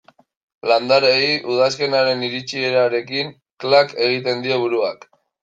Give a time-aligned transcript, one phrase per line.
[0.69, 3.31] Landareei udazkenaren iritsierarekin
[3.67, 5.09] klak egiten die buruak.